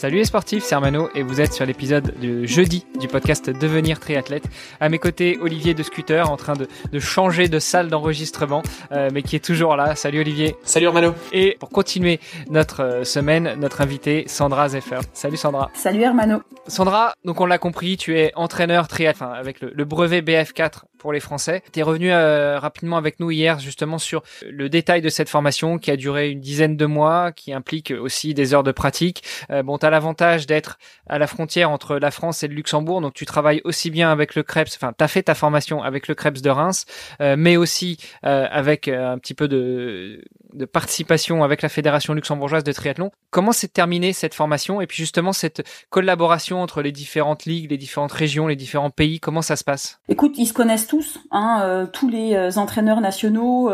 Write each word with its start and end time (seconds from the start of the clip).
Salut 0.00 0.16
les 0.16 0.24
sportifs, 0.24 0.64
c'est 0.64 0.74
Armano 0.74 1.10
et 1.14 1.22
vous 1.22 1.42
êtes 1.42 1.52
sur 1.52 1.66
l'épisode 1.66 2.18
de 2.22 2.46
jeudi 2.46 2.86
du 2.98 3.06
podcast 3.06 3.50
Devenir 3.50 4.00
triathlète. 4.00 4.44
À 4.80 4.88
mes 4.88 4.98
côtés, 4.98 5.36
Olivier 5.42 5.74
de 5.74 5.82
Scooter 5.82 6.30
en 6.30 6.38
train 6.38 6.54
de, 6.54 6.68
de 6.90 6.98
changer 6.98 7.48
de 7.48 7.58
salle 7.58 7.88
d'enregistrement, 7.88 8.62
euh, 8.92 9.10
mais 9.12 9.22
qui 9.22 9.36
est 9.36 9.44
toujours 9.44 9.76
là. 9.76 9.94
Salut 9.96 10.20
Olivier. 10.20 10.56
Salut 10.62 10.86
Armano. 10.86 11.14
Et 11.34 11.58
pour 11.60 11.68
continuer 11.68 12.18
notre 12.48 12.82
euh, 12.82 13.04
semaine, 13.04 13.56
notre 13.58 13.82
invitée 13.82 14.24
Sandra 14.26 14.70
Zeffer. 14.70 15.00
Salut 15.12 15.36
Sandra. 15.36 15.70
Salut 15.74 16.00
Hermano. 16.00 16.40
Sandra, 16.66 17.12
donc 17.26 17.38
on 17.42 17.44
l'a 17.44 17.58
compris, 17.58 17.98
tu 17.98 18.18
es 18.18 18.32
entraîneur 18.36 18.88
triathlète, 18.88 19.20
enfin, 19.20 19.34
avec 19.34 19.60
le, 19.60 19.70
le, 19.74 19.84
brevet 19.84 20.22
BF4 20.22 20.84
pour 21.00 21.12
les 21.12 21.20
Français. 21.20 21.62
Tu 21.72 21.80
es 21.80 21.82
revenu 21.82 22.12
euh, 22.12 22.58
rapidement 22.58 22.96
avec 22.96 23.20
nous 23.20 23.30
hier 23.30 23.58
justement 23.58 23.98
sur 23.98 24.22
le 24.48 24.68
détail 24.68 25.02
de 25.02 25.08
cette 25.08 25.28
formation 25.28 25.78
qui 25.78 25.90
a 25.90 25.96
duré 25.96 26.30
une 26.30 26.40
dizaine 26.40 26.76
de 26.76 26.86
mois, 26.86 27.32
qui 27.32 27.52
implique 27.52 27.92
aussi 27.98 28.34
des 28.34 28.54
heures 28.54 28.62
de 28.62 28.72
pratique. 28.72 29.22
Euh, 29.50 29.62
bon, 29.62 29.78
l'avantage 29.90 30.46
d'être 30.46 30.78
à 31.06 31.18
la 31.18 31.26
frontière 31.26 31.70
entre 31.70 31.96
la 31.96 32.10
France 32.10 32.42
et 32.42 32.48
le 32.48 32.54
Luxembourg, 32.54 33.00
donc 33.00 33.14
tu 33.14 33.26
travailles 33.26 33.60
aussi 33.64 33.90
bien 33.90 34.10
avec 34.10 34.34
le 34.34 34.42
Krebs, 34.42 34.70
enfin 34.74 34.92
tu 34.96 35.02
as 35.02 35.08
fait 35.08 35.24
ta 35.24 35.34
formation 35.34 35.82
avec 35.82 36.08
le 36.08 36.14
Krebs 36.14 36.40
de 36.40 36.50
Reims, 36.50 36.86
euh, 37.20 37.36
mais 37.38 37.56
aussi 37.56 37.98
euh, 38.24 38.46
avec 38.50 38.88
euh, 38.88 39.12
un 39.12 39.18
petit 39.18 39.34
peu 39.34 39.48
de, 39.48 40.22
de, 40.52 40.64
participation 40.64 41.42
avec 41.42 41.62
la 41.62 41.68
Fédération 41.68 42.14
luxembourgeoise 42.14 42.64
de 42.64 42.72
triathlon. 42.72 43.10
Comment 43.30 43.52
s'est 43.52 43.68
terminée 43.68 44.12
cette 44.12 44.34
formation? 44.34 44.80
Et 44.80 44.86
puis 44.86 44.98
justement 44.98 45.32
cette 45.32 45.62
collaboration 45.90 46.62
entre 46.62 46.82
les 46.82 46.92
différentes 46.92 47.44
ligues, 47.44 47.70
les 47.70 47.78
différentes 47.78 48.12
régions, 48.12 48.46
les 48.46 48.56
différents 48.56 48.90
pays, 48.90 49.20
comment 49.20 49.42
ça 49.42 49.56
se 49.56 49.64
passe? 49.64 50.00
Écoute, 50.08 50.34
ils 50.36 50.46
se 50.46 50.52
connaissent 50.52 50.86
tous, 50.90 51.20
hein, 51.30 51.60
euh, 51.62 51.86
tous 51.86 52.08
les 52.08 52.58
entraîneurs 52.58 53.00
nationaux 53.00 53.70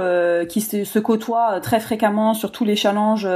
qui 0.51 0.61
se, 0.61 0.85
se, 0.85 0.99
côtoient 0.99 1.61
très 1.61 1.81
fréquemment 1.81 2.35
sur 2.35 2.53
tous 2.53 2.67
les 2.67 2.77
challenges, 2.77 3.27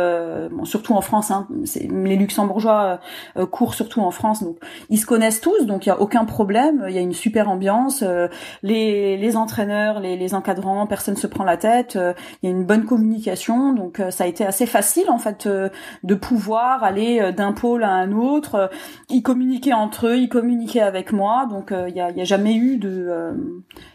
bon, 0.51 0.65
surtout 0.67 0.93
en 0.93 1.01
France, 1.01 1.31
hein, 1.31 1.49
les 1.89 2.17
luxembourgeois 2.17 3.01
euh, 3.37 3.47
court 3.47 3.75
surtout 3.75 4.01
en 4.01 4.11
France, 4.11 4.43
donc 4.43 4.59
ils 4.89 4.99
se 4.99 5.07
connaissent 5.07 5.41
tous, 5.41 5.67
donc 5.67 5.87
il 5.87 5.89
y 5.89 5.93
a 5.93 6.01
aucun 6.01 6.25
problème. 6.25 6.85
Il 6.89 6.95
y 6.95 6.99
a 6.99 7.01
une 7.01 7.13
super 7.13 7.49
ambiance. 7.49 8.03
Euh, 8.03 8.29
les, 8.63 9.17
les 9.17 9.37
entraîneurs, 9.37 10.01
les, 10.01 10.17
les 10.17 10.35
encadrants, 10.35 10.87
personne 10.87 11.17
se 11.17 11.27
prend 11.27 11.45
la 11.45 11.57
tête. 11.57 11.97
Euh, 11.97 12.13
il 12.43 12.51
y 12.51 12.53
a 12.53 12.57
une 12.57 12.65
bonne 12.65 12.85
communication, 12.85 13.73
donc 13.73 14.03
ça 14.11 14.25
a 14.25 14.27
été 14.27 14.45
assez 14.45 14.67
facile 14.67 15.11
en 15.11 15.19
fait 15.19 15.49
de 15.49 16.15
pouvoir 16.15 16.85
aller 16.85 17.33
d'un 17.33 17.53
pôle 17.53 17.85
à 17.85 17.91
un 17.91 18.13
autre. 18.13 18.71
Ils 19.09 19.23
communiquaient 19.23 19.73
entre 19.73 20.09
eux, 20.09 20.17
ils 20.17 20.29
communiquaient 20.29 20.81
avec 20.81 21.13
moi, 21.13 21.47
donc 21.49 21.73
il 21.73 21.95
y 21.95 22.01
a, 22.01 22.07
a 22.07 22.25
jamais 22.25 22.55
eu 22.55 22.79
de 22.79 23.33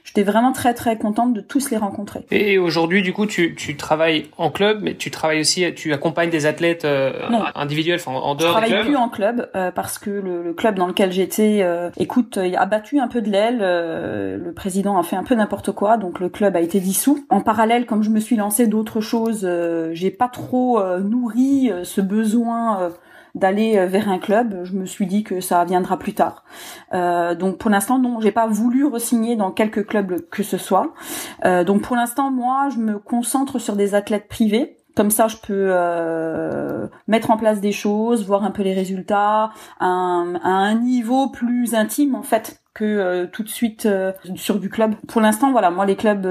j'étais 0.03 0.23
vraiment 0.23 0.51
très 0.51 0.73
très 0.73 0.97
contente 0.97 1.33
de 1.33 1.41
tous 1.41 1.69
les 1.69 1.77
rencontrer. 1.77 2.25
Et 2.31 2.57
aujourd'hui, 2.57 3.01
du 3.01 3.13
coup, 3.13 3.25
tu, 3.25 3.55
tu 3.55 3.75
travailles 3.75 4.29
en 4.37 4.49
club, 4.49 4.79
mais 4.81 4.95
tu 4.95 5.11
travailles 5.11 5.41
aussi, 5.41 5.65
tu 5.75 5.93
accompagnes 5.93 6.29
des 6.29 6.45
athlètes 6.45 6.85
euh, 6.85 7.11
individuels, 7.55 7.99
enfin 7.99 8.11
en 8.11 8.35
dehors 8.35 8.55
du 8.55 8.65
club. 8.65 8.65
Je 8.65 8.69
travaille 8.69 8.85
plus 8.85 8.95
en 8.95 9.09
club 9.09 9.49
euh, 9.55 9.71
parce 9.71 9.97
que 9.97 10.09
le, 10.09 10.43
le, 10.43 10.53
club 10.53 10.75
dans 10.75 10.87
lequel 10.87 11.11
j'étais, 11.11 11.59
euh, 11.61 11.89
écoute, 11.97 12.39
il 12.41 12.55
a 12.55 12.65
battu 12.65 12.99
un 12.99 13.07
peu 13.07 13.21
de 13.21 13.29
l'aile. 13.29 13.59
Euh, 13.61 14.37
le 14.37 14.53
président 14.53 14.97
a 14.97 15.03
fait 15.03 15.15
un 15.15 15.23
peu 15.23 15.35
n'importe 15.35 15.71
quoi, 15.71 15.97
donc 15.97 16.19
le 16.19 16.29
club 16.29 16.55
a 16.55 16.61
été 16.61 16.79
dissous. 16.79 17.25
En 17.29 17.41
parallèle, 17.41 17.85
comme 17.85 18.03
je 18.03 18.09
me 18.09 18.19
suis 18.19 18.35
lancée 18.35 18.67
d'autres 18.67 19.01
choses, 19.01 19.47
j'ai 19.91 20.11
pas 20.11 20.27
trop 20.27 20.81
nourri 20.99 21.71
ce 21.83 22.01
besoin 22.01 22.91
d'aller 23.36 23.78
euh, 23.78 23.86
vers 23.86 24.09
un 24.09 24.17
club. 24.17 24.61
Je 24.64 24.73
me 24.73 24.86
suis 24.86 25.06
dit 25.06 25.23
que 25.23 25.41
ça 25.41 25.63
viendra 25.66 26.00
plus 26.00 26.13
tard. 26.13 26.44
Euh, 26.94 27.35
donc 27.35 27.57
pour 27.57 27.69
l'instant, 27.69 28.00
non, 28.00 28.19
j'ai 28.19 28.31
pas 28.31 28.47
voulu 28.47 28.85
resigner 28.85 29.35
dans 29.35 29.51
quelque 29.51 29.81
club 29.81 30.22
que 30.31 30.41
ce 30.41 30.57
soit. 30.57 30.94
Euh, 31.44 31.63
donc 31.63 31.81
pour 31.81 31.95
l'instant, 31.95 32.31
moi, 32.31 32.69
je 32.74 32.79
me 32.79 32.97
concentre 32.97 33.59
sur 33.59 33.75
des 33.75 33.94
athlètes 33.94 34.28
privés. 34.28 34.78
Comme 34.95 35.12
ça, 35.12 35.28
je 35.28 35.35
peux 35.35 35.74
mettre 37.09 37.29
en 37.29 37.35
place 37.35 37.59
des 37.59 37.74
choses, 37.74 38.25
voir 38.25 38.45
un 38.45 38.51
peu 38.51 38.63
les 38.63 38.74
résultats 38.74 39.51
à 39.81 39.85
un, 39.85 40.75
niveau 40.75 41.28
plus 41.28 41.75
intime 41.75 42.16
en 42.16 42.24
fait 42.24 42.62
que 42.74 43.25
tout 43.25 43.44
de 43.44 43.50
suite 43.50 43.90
sur 44.35 44.57
du 44.57 44.69
club. 44.69 44.95
Pour 45.09 45.19
l'instant, 45.19 45.51
voilà, 45.51 45.69
moi 45.69 45.85
les 45.85 45.97
clubs 45.97 46.25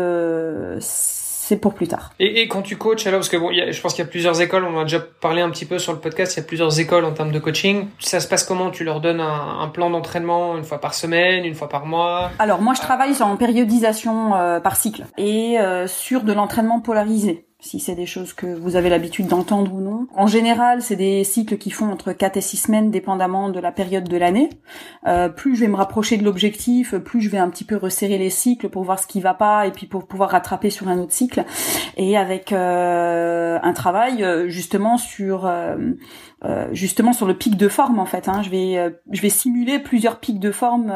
c'est 1.47 1.59
pour 1.59 1.75
plus 1.75 1.89
tard. 1.89 2.13
Et, 2.19 2.41
et, 2.41 2.49
quand 2.49 2.63
tu 2.63 2.77
coaches 2.77 3.07
alors, 3.07 3.21
parce 3.21 3.29
que 3.29 3.37
bon, 3.37 3.51
y 3.51 3.61
a, 3.61 3.71
je 3.71 3.81
pense 3.81 3.93
qu'il 3.93 4.03
y 4.03 4.09
a 4.09 4.11
plusieurs 4.11 4.41
écoles, 4.41 4.65
on 4.65 4.77
en 4.77 4.81
a 4.81 4.85
déjà 4.85 5.01
parlé 5.01 5.43
un 5.43 5.51
petit 5.51 5.67
peu 5.67 5.79
sur 5.79 5.93
le 5.93 5.99
podcast, 5.99 6.35
il 6.35 6.41
y 6.41 6.43
a 6.43 6.47
plusieurs 6.47 6.81
écoles 6.81 7.05
en 7.05 7.13
termes 7.13 7.33
de 7.33 7.39
coaching. 7.39 7.89
Ça 7.99 8.21
se 8.21 8.29
passe 8.29 8.45
comment? 8.45 8.71
Tu 8.71 8.83
leur 8.83 9.01
donnes 9.01 9.21
un, 9.21 9.61
un 9.61 9.69
plan 9.69 9.91
d'entraînement 9.91 10.57
une 10.57 10.65
fois 10.65 10.81
par 10.81 10.95
semaine, 10.95 11.45
une 11.45 11.55
fois 11.55 11.69
par 11.69 11.85
mois? 11.85 12.31
Alors 12.39 12.63
moi 12.63 12.73
je 12.75 12.81
travaille 12.81 13.15
sur 13.15 13.27
une 13.29 13.37
périodisation 13.37 14.35
euh, 14.35 14.61
par 14.61 14.77
cycle 14.77 15.05
et 15.19 15.59
euh, 15.61 15.87
sur 15.87 16.23
de 16.23 16.33
l'entraînement 16.33 16.81
polarisé 16.81 17.47
si 17.65 17.81
c'est 17.81 17.95
des 17.95 18.05
choses 18.05 18.35
que 18.35 18.47
vous 18.47 18.77
avez 18.77 18.91
l'habitude 18.91 19.27
d'entendre 19.27 19.73
ou 19.73 19.81
non. 19.81 20.07
En 20.15 20.27
général, 20.27 20.83
c'est 20.83 20.97
des 20.97 21.25
cycles 21.25 21.57
qui 21.57 21.71
font 21.71 21.91
entre 21.91 22.13
4 22.13 22.37
et 22.37 22.41
6 22.43 22.57
semaines, 22.59 22.91
dépendamment 22.91 23.49
de 23.49 23.59
la 23.59 23.73
période 23.73 24.07
de 24.07 24.17
l'année. 24.19 24.51
Euh, 25.07 25.31
plus 25.31 25.57
je 25.57 25.61
vais 25.63 25.69
me 25.69 25.77
rapprocher 25.77 26.19
de 26.19 26.25
l'objectif, 26.25 26.95
plus 26.97 27.23
je 27.23 27.31
vais 27.31 27.39
un 27.39 27.49
petit 27.49 27.65
peu 27.65 27.77
resserrer 27.77 28.19
les 28.19 28.29
cycles 28.29 28.69
pour 28.69 28.85
voir 28.85 28.99
ce 28.99 29.07
qui 29.07 29.23
va 29.23 29.33
pas 29.33 29.67
et 29.67 29.71
puis 29.71 29.87
pour 29.87 30.07
pouvoir 30.07 30.31
rattraper 30.31 30.69
sur 30.69 30.89
un 30.89 30.99
autre 30.99 31.13
cycle. 31.13 31.45
Et 31.97 32.19
avec 32.19 32.53
euh, 32.53 33.59
un 33.63 33.73
travail 33.73 34.23
euh, 34.23 34.49
justement 34.49 34.99
sur 34.99 35.47
euh, 35.47 35.77
euh, 36.45 36.69
justement 36.73 37.13
sur 37.13 37.27
le 37.27 37.35
pic 37.35 37.57
de 37.57 37.69
forme 37.69 37.99
en 37.99 38.05
fait. 38.05 38.29
Hein. 38.29 38.43
Je 38.43 38.51
vais 38.51 38.95
je 39.11 39.23
vais 39.23 39.31
simuler 39.31 39.79
plusieurs 39.79 40.21
pics 40.21 40.39
de 40.39 40.51
forme, 40.51 40.93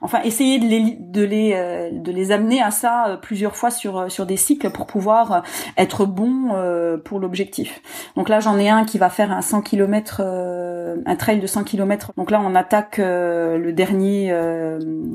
enfin 0.00 0.20
essayer 0.22 0.58
de 0.58 0.66
les 0.66 0.96
de 0.98 1.22
les 1.22 1.90
de 1.92 2.12
les 2.12 2.30
amener 2.30 2.62
à 2.62 2.70
ça 2.70 3.18
plusieurs 3.20 3.56
fois 3.56 3.70
sur 3.70 4.10
sur 4.10 4.26
des 4.26 4.36
cycles 4.36 4.70
pour 4.70 4.86
pouvoir 4.86 5.42
être 5.76 6.04
bon 6.12 6.50
euh, 6.54 6.96
pour 6.96 7.18
l'objectif. 7.18 7.82
Donc 8.16 8.28
là, 8.28 8.40
j'en 8.40 8.58
ai 8.58 8.68
un 8.68 8.84
qui 8.84 8.98
va 8.98 9.10
faire 9.10 9.32
un 9.32 9.42
100 9.42 9.62
km, 9.62 10.20
euh, 10.24 10.96
un 11.06 11.16
trail 11.16 11.40
de 11.40 11.46
100 11.46 11.64
km. 11.64 12.12
Donc 12.16 12.30
là, 12.30 12.40
on 12.44 12.54
attaque 12.54 12.98
euh, 12.98 13.58
le 13.58 13.72
dernier 13.72 14.32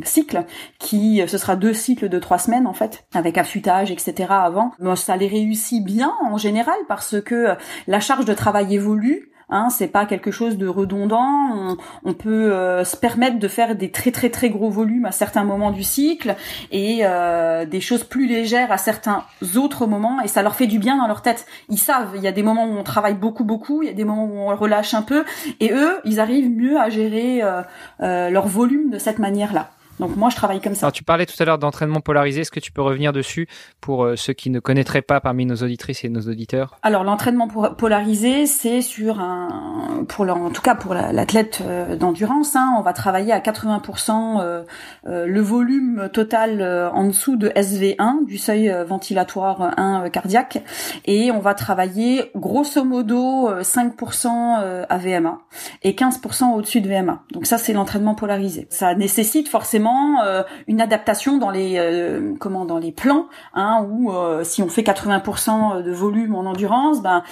cycle, 0.03 0.43
qui 0.79 1.23
ce 1.25 1.37
sera 1.37 1.55
deux 1.55 1.73
cycles 1.73 2.09
de 2.09 2.19
trois 2.19 2.37
semaines 2.37 2.67
en 2.67 2.73
fait, 2.73 3.05
avec 3.13 3.37
affûtage, 3.37 3.91
etc. 3.91 4.27
Avant. 4.29 4.71
ça 4.95 5.15
les 5.15 5.27
réussit 5.27 5.83
bien 5.83 6.13
en 6.23 6.37
général 6.37 6.77
parce 6.87 7.21
que 7.21 7.55
la 7.87 7.99
charge 7.99 8.25
de 8.25 8.33
travail 8.33 8.75
évolue. 8.75 9.31
Hein, 9.49 9.69
c'est 9.69 9.87
pas 9.87 10.05
quelque 10.05 10.29
chose 10.29 10.57
de 10.57 10.67
redondant. 10.67 11.77
On, 12.03 12.13
peut 12.13 12.51
euh, 12.51 12.83
se 12.83 12.97
permettre 12.97 13.39
de 13.39 13.47
faire 13.47 13.75
des 13.77 13.91
très 13.91 14.11
très 14.11 14.29
très 14.29 14.49
gros 14.49 14.69
volumes 14.69 15.05
à 15.05 15.13
certains 15.13 15.45
moments 15.45 15.71
du 15.71 15.83
cycle 15.83 16.35
et 16.71 16.99
euh, 17.03 17.65
des 17.65 17.79
choses 17.79 18.03
plus 18.03 18.27
légères 18.27 18.73
à 18.73 18.77
certains 18.77 19.23
autres 19.55 19.87
moments 19.87 20.19
et 20.21 20.27
ça 20.27 20.43
leur 20.43 20.55
fait 20.55 20.67
du 20.67 20.79
bien 20.79 20.97
dans 20.97 21.07
leur 21.07 21.21
tête. 21.21 21.45
Ils 21.69 21.77
savent, 21.77 22.11
il 22.15 22.21
y 22.21 22.27
a 22.27 22.33
des 22.33 22.43
moments 22.43 22.65
où 22.65 22.77
on 22.77 22.83
travaille 22.83 23.13
beaucoup 23.13 23.45
beaucoup, 23.45 23.83
il 23.83 23.87
y 23.87 23.91
a 23.91 23.95
des 23.95 24.03
moments 24.03 24.25
où 24.25 24.37
on 24.37 24.53
relâche 24.53 24.93
un 24.93 25.01
peu 25.01 25.23
et 25.61 25.71
eux, 25.71 26.01
ils 26.03 26.19
arrivent 26.19 26.49
mieux 26.49 26.77
à 26.77 26.89
gérer 26.89 27.41
euh, 27.41 28.29
leur 28.29 28.47
volume 28.47 28.89
de 28.89 28.97
cette 28.97 29.19
manière-là. 29.19 29.69
Donc 29.99 30.15
moi, 30.15 30.29
je 30.29 30.35
travaille 30.35 30.61
comme 30.61 30.75
ça. 30.75 30.85
Alors, 30.85 30.93
tu 30.93 31.03
parlais 31.03 31.25
tout 31.25 31.35
à 31.39 31.45
l'heure 31.45 31.57
d'entraînement 31.57 32.01
polarisé. 32.01 32.41
Est-ce 32.41 32.51
que 32.51 32.59
tu 32.59 32.71
peux 32.71 32.81
revenir 32.81 33.13
dessus 33.13 33.47
pour 33.81 34.03
euh, 34.03 34.15
ceux 34.15 34.33
qui 34.33 34.49
ne 34.49 34.59
connaîtraient 34.59 35.01
pas 35.01 35.19
parmi 35.19 35.45
nos 35.45 35.55
auditrices 35.55 36.03
et 36.03 36.09
nos 36.09 36.21
auditeurs? 36.21 36.77
Alors, 36.83 37.03
l'entraînement 37.03 37.47
polarisé, 37.47 38.45
c'est 38.45 38.81
sur 38.81 39.19
un, 39.19 40.05
pour 40.07 40.27
en 40.27 40.51
tout 40.51 40.61
cas 40.61 40.75
pour 40.75 40.93
l'athlète 40.93 41.59
euh, 41.61 41.95
d'endurance, 41.95 42.55
hein, 42.55 42.75
on 42.77 42.81
va 42.81 42.93
travailler 42.93 43.31
à 43.31 43.39
80% 43.39 44.41
euh, 44.41 44.63
le 45.05 45.41
volume 45.41 46.09
total 46.13 46.61
en 46.93 47.05
dessous 47.05 47.35
de 47.35 47.49
SV1, 47.49 48.25
du 48.25 48.37
seuil 48.37 48.73
ventilatoire 48.87 49.73
1 49.77 50.09
cardiaque, 50.09 50.63
et 51.05 51.31
on 51.31 51.39
va 51.39 51.53
travailler 51.53 52.31
grosso 52.35 52.83
modo 52.83 53.49
5% 53.61 54.85
à 54.89 54.97
VMA 54.97 55.39
et 55.83 55.93
15% 55.93 56.53
au-dessus 56.53 56.81
de 56.81 56.89
VMA. 56.89 57.23
Donc 57.31 57.45
ça, 57.45 57.57
c'est 57.57 57.73
l'entraînement 57.73 58.15
polarisé. 58.15 58.67
Ça 58.69 58.95
nécessite 58.95 59.47
forcément 59.47 59.86
euh, 60.23 60.43
une 60.67 60.81
adaptation 60.81 61.37
dans 61.37 61.49
les 61.49 61.77
euh, 61.77 62.33
comment 62.39 62.65
dans 62.65 62.77
les 62.77 62.91
plans, 62.91 63.27
hein, 63.53 63.85
où 63.89 64.11
euh, 64.11 64.43
si 64.43 64.61
on 64.61 64.69
fait 64.69 64.81
80% 64.81 65.83
de 65.83 65.91
volume 65.91 66.35
en 66.35 66.41
endurance, 66.41 67.01
ben 67.01 67.23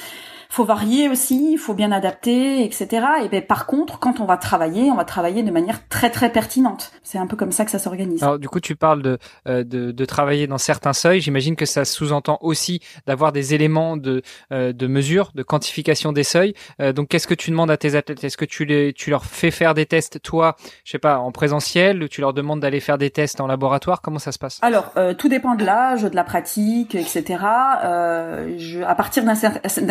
faut 0.49 0.63
varier 0.63 1.09
aussi, 1.09 1.53
il 1.53 1.57
faut 1.57 1.73
bien 1.73 1.91
adapter, 1.91 2.63
etc. 2.63 3.05
Et 3.23 3.29
ben 3.29 3.41
par 3.41 3.65
contre, 3.65 3.99
quand 3.99 4.19
on 4.19 4.25
va 4.25 4.37
travailler, 4.37 4.89
on 4.91 4.95
va 4.95 5.05
travailler 5.05 5.43
de 5.43 5.51
manière 5.51 5.87
très 5.89 6.09
très 6.09 6.31
pertinente. 6.31 6.91
C'est 7.03 7.17
un 7.17 7.27
peu 7.27 7.35
comme 7.35 7.51
ça 7.51 7.65
que 7.65 7.71
ça 7.71 7.79
s'organise. 7.79 8.23
Alors 8.23 8.39
du 8.39 8.47
coup, 8.47 8.59
tu 8.59 8.75
parles 8.75 9.01
de, 9.01 9.19
de, 9.45 9.91
de 9.91 10.05
travailler 10.05 10.47
dans 10.47 10.57
certains 10.57 10.93
seuils. 10.93 11.19
J'imagine 11.19 11.55
que 11.55 11.65
ça 11.65 11.83
sous-entend 11.83 12.37
aussi 12.41 12.79
d'avoir 13.05 13.31
des 13.31 13.53
éléments 13.53 13.97
de 13.97 14.21
de 14.51 14.87
mesure, 14.87 15.31
de 15.35 15.43
quantification 15.43 16.13
des 16.13 16.23
seuils. 16.23 16.53
donc 16.79 17.09
qu'est-ce 17.09 17.27
que 17.27 17.33
tu 17.33 17.51
demandes 17.51 17.71
à 17.71 17.77
tes 17.77 17.95
athlètes? 17.95 18.23
Est-ce 18.23 18.37
que 18.37 18.45
tu 18.45 18.65
les 18.65 18.93
tu 18.93 19.09
leur 19.09 19.25
fais 19.25 19.51
faire 19.51 19.73
des 19.73 19.85
tests 19.85 20.21
toi, 20.21 20.55
je 20.85 20.91
sais 20.91 20.99
pas, 20.99 21.19
en 21.19 21.31
présentiel, 21.31 22.01
ou 22.01 22.07
tu 22.07 22.21
leur 22.21 22.33
demandes 22.33 22.45
demande 22.45 22.59
d'aller 22.59 22.79
faire 22.79 22.97
des 22.97 23.09
tests 23.09 23.41
en 23.41 23.47
laboratoire? 23.47 24.01
Comment 24.01 24.19
ça 24.19 24.31
se 24.31 24.37
passe? 24.37 24.59
Alors, 24.61 24.91
euh, 24.97 25.13
tout 25.13 25.27
dépend 25.27 25.55
de 25.55 25.65
l'âge, 25.65 26.03
de 26.03 26.15
la 26.15 26.23
pratique, 26.23 26.93
etc. 26.93 27.43
Euh, 27.83 28.55
je, 28.57 28.81
à 28.81 28.93
partir 28.93 29.23
d'un 29.23 29.35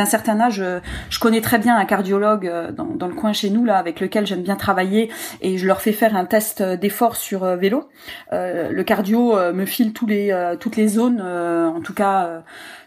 certain 0.06 0.40
âge, 0.40 0.43
je, 0.50 0.80
connais 1.20 1.40
très 1.40 1.58
bien 1.58 1.76
un 1.76 1.84
cardiologue 1.84 2.46
euh, 2.46 2.72
dans, 2.72 2.86
dans, 2.86 3.08
le 3.08 3.14
coin 3.14 3.32
chez 3.32 3.50
nous 3.50 3.64
là, 3.64 3.76
avec 3.76 4.00
lequel 4.00 4.26
j'aime 4.26 4.42
bien 4.42 4.56
travailler, 4.56 5.10
et 5.40 5.58
je 5.58 5.66
leur 5.66 5.80
fais 5.80 5.92
faire 5.92 6.16
un 6.16 6.24
test 6.24 6.62
d'effort 6.62 7.16
sur 7.16 7.44
vélo. 7.56 7.88
le 8.32 8.82
cardio 8.82 9.36
me 9.52 9.64
file 9.66 9.92
tous 9.92 10.06
les 10.06 10.54
toutes 10.60 10.76
les 10.76 10.88
zones, 10.88 11.20
en 11.20 11.80
tout 11.80 11.94
cas 11.94 12.42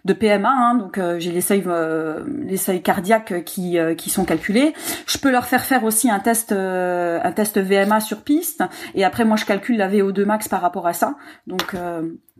de 0.07 0.13
PMA, 0.13 0.50
hein, 0.50 0.75
donc 0.75 0.98
euh, 0.98 1.19
j'ai 1.19 1.31
les 1.31 1.42
seuils, 1.42 1.63
euh, 1.68 2.24
les 2.45 2.81
cardiaques 2.81 3.44
qui, 3.44 3.77
euh, 3.77 3.94
qui 3.94 4.09
sont 4.09 4.25
calculés. 4.25 4.74
Je 5.06 5.18
peux 5.18 5.30
leur 5.30 5.45
faire 5.45 5.65
faire 5.65 5.83
aussi 5.83 6.09
un 6.09 6.19
test, 6.19 6.51
un 6.54 7.31
test 7.33 7.59
VMA 7.59 8.00
sur 8.00 8.21
piste, 8.21 8.63
et 8.95 9.04
après 9.04 9.25
moi 9.25 9.36
je 9.36 9.45
calcule 9.45 9.77
la 9.77 9.89
VO2 9.89 10.24
max 10.24 10.48
par 10.48 10.62
rapport 10.62 10.88
à 10.88 10.94
ça. 10.94 11.15
Donc 11.45 11.75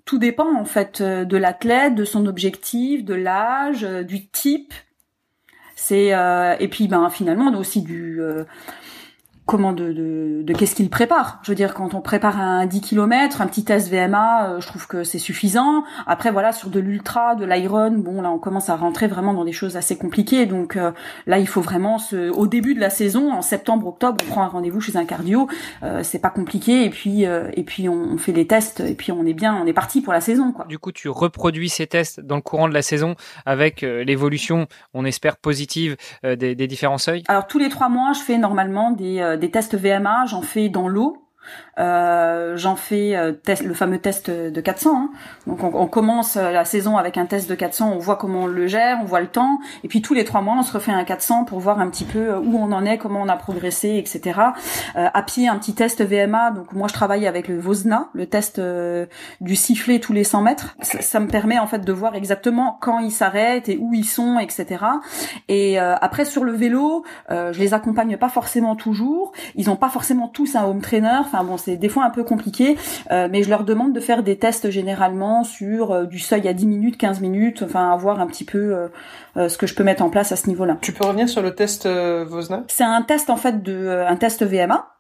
tout 0.06 0.18
dépend 0.18 0.56
en 0.56 0.66
fait 0.66 1.02
de 1.02 1.38
l'athlète, 1.38 1.94
de 1.94 2.06
son 2.06 2.25
objectif, 2.25 3.04
de 3.04 3.14
l'âge, 3.14 3.84
du 3.84 4.28
type. 4.28 4.74
C'est 5.79 6.07
et 6.59 6.68
puis 6.68 6.88
ben 6.88 7.09
finalement 7.09 7.56
aussi 7.57 7.83
du 7.83 8.19
comment 9.47 9.71
de, 9.71 9.94
de, 9.94 10.44
de 10.44 10.53
qu'est-ce 10.53 10.75
qu'il 10.75 10.89
prépare. 10.89 11.39
Je 11.41 11.51
veux 11.51 11.55
dire, 11.55 11.73
quand 11.73 11.94
on 11.94 12.01
prépare 12.01 12.39
un 12.39 12.65
10 12.65 12.81
km, 12.81 13.41
un 13.41 13.47
petit 13.47 13.63
test 13.63 13.89
VMA, 13.89 14.49
euh, 14.49 14.61
je 14.61 14.67
trouve 14.67 14.88
que 14.88 15.05
c'est 15.05 15.19
suffisant. 15.19 15.85
Après, 16.05 16.31
voilà, 16.31 16.51
sur 16.51 16.69
de 16.69 16.81
l'ultra, 16.81 17.35
de 17.35 17.45
l'iron, 17.45 17.91
bon, 17.91 18.21
là, 18.21 18.29
on 18.29 18.39
commence 18.39 18.69
à 18.69 18.75
rentrer 18.75 19.07
vraiment 19.07 19.33
dans 19.33 19.45
des 19.45 19.53
choses 19.53 19.77
assez 19.77 19.97
compliquées. 19.97 20.45
Donc 20.45 20.75
euh, 20.75 20.91
là, 21.27 21.39
il 21.39 21.47
faut 21.47 21.61
vraiment, 21.61 21.97
se, 21.97 22.29
au 22.29 22.45
début 22.45 22.75
de 22.75 22.81
la 22.81 22.89
saison, 22.89 23.31
en 23.31 23.41
septembre, 23.41 23.88
octobre, 23.88 24.17
on 24.27 24.31
prend 24.31 24.44
un 24.44 24.47
rendez-vous 24.47 24.81
chez 24.81 24.97
un 24.97 25.05
cardio. 25.05 25.47
Euh, 25.81 26.03
c'est 26.03 26.19
pas 26.19 26.29
compliqué. 26.29 26.83
Et 26.83 26.89
puis, 26.89 27.23
et 27.23 27.63
puis, 27.63 27.88
on, 27.88 28.17
fait 28.17 28.33
les 28.33 28.47
tests. 28.47 28.81
Et 28.81 28.95
puis, 28.95 29.13
on 29.13 29.25
est 29.25 29.33
bien, 29.33 29.55
on 29.55 29.65
est 29.65 29.73
parti 29.73 30.01
pour 30.01 30.11
la 30.11 30.21
saison. 30.21 30.51
Quoi. 30.51 30.65
Du 30.65 30.77
coup, 30.77 30.91
tu 30.91 31.07
reproduis 31.07 31.69
ces 31.69 31.88
tests 31.88 32.19
dans 32.19 32.35
le 32.35 32.41
courant 32.41 32.67
de 32.67 32.73
la 32.73 32.81
saison 32.81 33.15
avec 33.45 33.81
l'évolution, 33.81 34.67
on 34.94 35.05
espère 35.05 35.38
positive, 35.38 35.95
des, 36.23 36.55
des 36.55 36.67
différents 36.67 36.97
seuils? 36.97 37.23
Alors 37.27 37.47
tous 37.47 37.59
les 37.59 37.69
trois 37.69 37.88
mois, 37.89 38.11
je 38.13 38.19
fais 38.19 38.38
normalement 38.38 38.91
des 38.91 39.37
des 39.38 39.51
tests 39.51 39.75
VMA, 39.75 40.25
j'en 40.25 40.42
fais 40.42 40.69
dans 40.69 40.88
l'eau 40.88 41.26
euh, 41.79 42.57
j'en 42.57 42.75
fais 42.75 43.15
euh, 43.15 43.31
test, 43.31 43.63
le 43.63 43.73
fameux 43.73 43.99
test 43.99 44.31
de 44.31 44.61
400. 44.61 44.95
Hein. 44.95 45.09
Donc 45.45 45.63
on, 45.63 45.71
on, 45.73 45.88
commence 45.88 46.35
euh, 46.38 46.51
la 46.51 46.65
saison 46.65 46.97
avec 46.97 47.17
un 47.17 47.25
test 47.25 47.49
de 47.49 47.55
400, 47.55 47.91
on 47.94 47.99
voit 47.99 48.15
comment 48.15 48.41
on 48.44 48.47
le 48.47 48.67
gère, 48.67 48.97
on 49.01 49.05
voit 49.05 49.21
le 49.21 49.27
temps, 49.27 49.59
et 49.83 49.88
puis 49.88 50.01
tous 50.01 50.13
les 50.13 50.25
trois 50.25 50.41
mois 50.41 50.55
on 50.57 50.63
se 50.63 50.73
refait 50.73 50.91
un 50.91 51.03
400 51.03 51.45
pour 51.45 51.59
voir 51.59 51.79
un 51.79 51.89
petit 51.89 52.05
peu 52.05 52.35
où 52.35 52.57
on 52.57 52.71
en 52.71 52.83
est, 52.85 52.97
comment 52.97 53.21
on 53.21 53.29
a 53.29 53.35
progressé, 53.35 53.97
etc. 53.97 54.39
Euh, 54.95 55.07
à 55.13 55.21
pied 55.21 55.47
un 55.47 55.57
petit 55.57 55.73
test 55.73 56.03
VMA. 56.03 56.51
Donc 56.51 56.73
moi 56.73 56.88
je 56.88 56.94
travaille 56.94 57.27
avec 57.27 57.47
le 57.47 57.59
Vosna, 57.59 58.09
le 58.13 58.25
test 58.25 58.59
du 59.41 59.55
sifflet 59.55 59.99
tous 59.99 60.13
les 60.13 60.23
100 60.23 60.41
mètres. 60.41 60.75
Ça, 60.81 61.01
ça, 61.01 61.19
me 61.19 61.27
permet 61.27 61.59
en 61.59 61.67
fait 61.67 61.85
de 61.85 61.94
voir 61.94 62.15
exactement 62.15 62.77
quand 62.81 62.99
ils 62.99 63.11
s'arrêtent 63.11 63.69
et 63.69 63.77
où 63.77 63.94
ils 63.94 64.05
sont, 64.05 64.39
etc. 64.39 64.83
Et 65.47 65.77
après 65.79 66.25
sur 66.25 66.44
le 66.44 66.53
vélo, 66.53 67.03
je 67.29 67.59
les 67.59 67.73
accompagne 67.73 68.17
pas 68.17 68.29
forcément 68.29 68.75
toujours. 68.75 69.31
Ils 69.55 69.69
ont 69.69 69.75
pas 69.75 69.89
forcément 69.89 70.27
tous 70.27 70.55
un 70.55 70.63
home 70.65 70.81
trainer. 70.81 71.17
Enfin 71.19 71.37
bon 71.44 71.57
c'est 71.57 71.78
des 71.78 71.89
fois 71.89 72.04
un 72.04 72.10
peu 72.10 72.24
compliqué, 72.24 72.78
euh, 73.12 73.28
mais 73.31 73.44
je 73.44 73.50
leur 73.50 73.63
demande 73.63 73.94
de 73.94 74.00
faire 74.00 74.24
des 74.24 74.38
tests 74.38 74.69
généralement 74.69 75.44
sur 75.44 75.92
euh, 75.92 76.06
du 76.06 76.19
seuil 76.19 76.48
à 76.48 76.54
10 76.54 76.66
minutes, 76.66 76.98
15 76.98 77.22
minutes, 77.22 77.63
enfin 77.63 77.92
avoir 77.92 78.19
un 78.19 78.28
petit 78.28 78.44
peu 78.44 78.88
euh, 79.38 79.50
ce 79.50 79.57
que 79.57 79.68
je 79.68 79.75
peux 79.75 79.84
mettre 79.84 80.04
en 80.04 80.10
place 80.10 80.31
à 80.31 80.36
ce 80.36 80.48
niveau-là. 80.48 80.78
Tu 80.81 80.92
peux 80.92 81.06
revenir 81.06 81.30
sur 81.30 81.42
le 81.42 81.54
test 81.54 81.88
Vosna? 81.88 82.63
C'est 82.68 82.84
un 82.84 83.01
test 83.01 83.30
en 83.30 83.38
fait 83.38 83.62
de 83.62 84.06
un 84.07 84.16
test 84.16 84.44
VMA. 84.44 84.94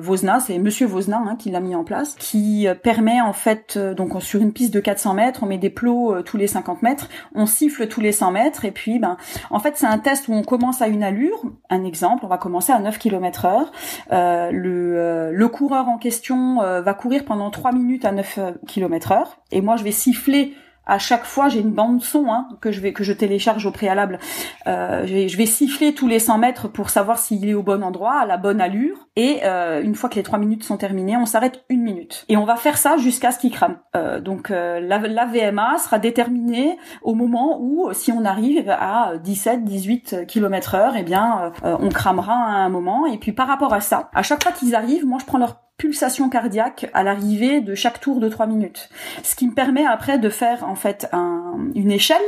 Vosna, 0.00 0.40
c'est 0.40 0.58
Monsieur 0.58 0.86
Vosna 0.86 1.22
hein, 1.24 1.36
qui 1.36 1.50
l'a 1.50 1.60
mis 1.60 1.74
en 1.74 1.84
place, 1.84 2.16
qui 2.18 2.66
permet 2.82 3.20
en 3.20 3.32
fait 3.32 3.78
donc 3.78 4.20
sur 4.20 4.42
une 4.42 4.52
piste 4.52 4.74
de 4.74 4.80
400 4.80 5.14
mètres, 5.14 5.40
on 5.42 5.46
met 5.46 5.58
des 5.58 5.70
plots 5.70 6.22
tous 6.22 6.36
les 6.36 6.48
50 6.48 6.82
mètres, 6.82 7.08
on 7.34 7.46
siffle 7.46 7.86
tous 7.86 8.00
les 8.00 8.12
100 8.12 8.32
mètres 8.32 8.64
et 8.64 8.72
puis 8.72 8.98
ben 8.98 9.16
en 9.50 9.60
fait 9.60 9.74
c'est 9.76 9.86
un 9.86 9.98
test 9.98 10.28
où 10.28 10.32
on 10.34 10.42
commence 10.42 10.82
à 10.82 10.88
une 10.88 11.04
allure. 11.04 11.40
Un 11.70 11.84
exemple, 11.84 12.24
on 12.24 12.28
va 12.28 12.36
commencer 12.36 12.72
à 12.72 12.80
9 12.80 12.98
km 12.98 13.46
heure. 13.46 13.72
le 14.10 15.30
le 15.32 15.48
coureur 15.68 15.88
en 15.90 15.98
question 15.98 16.62
euh, 16.62 16.80
va 16.80 16.94
courir 16.94 17.26
pendant 17.26 17.50
3 17.50 17.72
minutes 17.72 18.06
à 18.06 18.12
9 18.12 18.38
euh, 18.38 18.52
km 18.66 19.12
heure, 19.12 19.38
et 19.52 19.60
moi 19.60 19.76
je 19.76 19.84
vais 19.84 19.92
siffler 19.92 20.54
à 20.88 20.98
chaque 20.98 21.24
fois, 21.24 21.48
j'ai 21.48 21.60
une 21.60 21.72
bande 21.72 22.02
son 22.02 22.32
hein, 22.32 22.48
que 22.62 22.72
je 22.72 22.80
vais 22.80 22.92
que 22.94 23.04
je 23.04 23.12
télécharge 23.12 23.66
au 23.66 23.70
préalable. 23.70 24.18
Euh, 24.66 25.06
je, 25.06 25.12
vais, 25.12 25.28
je, 25.28 25.36
vais, 25.36 25.46
siffler 25.46 25.94
tous 25.94 26.08
les 26.08 26.18
100 26.18 26.38
mètres 26.38 26.68
pour 26.68 26.88
savoir 26.88 27.18
s'il 27.18 27.46
est 27.48 27.54
au 27.54 27.62
bon 27.62 27.84
endroit, 27.84 28.14
à 28.14 28.26
la 28.26 28.38
bonne 28.38 28.60
allure. 28.60 28.96
Et 29.14 29.40
euh, 29.44 29.82
une 29.82 29.94
fois 29.94 30.08
que 30.08 30.14
les 30.14 30.22
3 30.22 30.38
minutes 30.38 30.64
sont 30.64 30.78
terminées, 30.78 31.16
on 31.16 31.26
s'arrête 31.26 31.62
une 31.68 31.82
minute. 31.82 32.24
Et 32.28 32.38
on 32.38 32.44
va 32.44 32.56
faire 32.56 32.78
ça 32.78 32.96
jusqu'à 32.96 33.32
ce 33.32 33.38
qu'il 33.38 33.52
crame. 33.52 33.76
Euh, 33.96 34.20
donc 34.20 34.48
la, 34.48 34.80
la, 34.80 35.26
VMA 35.26 35.76
sera 35.78 35.98
déterminée 35.98 36.78
au 37.02 37.14
moment 37.14 37.58
où, 37.60 37.90
si 37.92 38.10
on 38.10 38.24
arrive 38.24 38.70
à 38.70 39.12
17-18 39.22 40.24
km 40.24 40.74
heure, 40.74 40.94
eh 40.96 41.02
bien, 41.02 41.52
on 41.62 41.88
cramera 41.90 42.32
à 42.32 42.64
un 42.64 42.70
moment. 42.70 43.04
Et 43.06 43.18
puis 43.18 43.32
par 43.32 43.46
rapport 43.46 43.74
à 43.74 43.82
ça, 43.82 44.08
à 44.14 44.22
chaque 44.22 44.42
fois 44.42 44.52
qu'ils 44.52 44.74
arrivent, 44.74 45.04
moi 45.04 45.18
je 45.20 45.26
prends 45.26 45.38
leur 45.38 45.67
pulsation 45.78 46.28
cardiaque 46.28 46.90
à 46.92 47.02
l'arrivée 47.02 47.60
de 47.60 47.74
chaque 47.74 48.00
tour 48.00 48.20
de 48.20 48.28
3 48.28 48.46
minutes. 48.46 48.90
Ce 49.22 49.34
qui 49.34 49.46
me 49.46 49.54
permet 49.54 49.86
après 49.86 50.18
de 50.18 50.28
faire 50.28 50.68
en 50.68 50.74
fait 50.74 51.08
un, 51.12 51.70
une 51.74 51.92
échelle 51.92 52.20